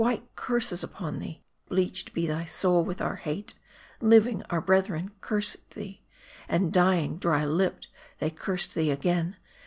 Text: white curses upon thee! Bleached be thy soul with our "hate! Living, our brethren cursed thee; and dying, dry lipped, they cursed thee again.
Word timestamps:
white 0.03 0.35
curses 0.35 0.83
upon 0.83 1.19
thee! 1.19 1.43
Bleached 1.69 2.11
be 2.11 2.25
thy 2.25 2.43
soul 2.43 2.83
with 2.83 3.03
our 3.03 3.17
"hate! 3.17 3.53
Living, 3.99 4.41
our 4.49 4.59
brethren 4.59 5.11
cursed 5.21 5.75
thee; 5.75 6.01
and 6.49 6.73
dying, 6.73 7.19
dry 7.19 7.45
lipped, 7.45 7.87
they 8.17 8.31
cursed 8.31 8.73
thee 8.73 8.89
again. 8.89 9.35